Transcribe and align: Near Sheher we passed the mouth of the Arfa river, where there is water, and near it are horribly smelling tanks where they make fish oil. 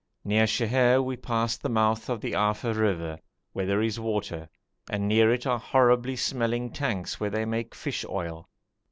Near 0.25 0.47
Sheher 0.47 0.99
we 0.99 1.15
passed 1.15 1.61
the 1.61 1.69
mouth 1.69 2.09
of 2.09 2.21
the 2.21 2.31
Arfa 2.31 2.73
river, 2.75 3.19
where 3.53 3.67
there 3.67 3.83
is 3.83 3.99
water, 3.99 4.49
and 4.89 5.07
near 5.07 5.31
it 5.31 5.45
are 5.45 5.59
horribly 5.59 6.15
smelling 6.15 6.71
tanks 6.71 7.19
where 7.19 7.29
they 7.29 7.45
make 7.45 7.75
fish 7.75 8.03
oil. 8.09 8.49